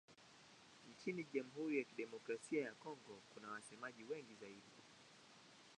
Nchini 0.93 1.27
Jamhuri 1.33 1.77
ya 1.77 1.83
Kidemokrasia 1.83 2.65
ya 2.65 2.71
Kongo 2.73 3.21
kuna 3.33 3.51
wasemaji 3.51 4.03
wengi 4.03 4.35
zaidi. 4.41 4.71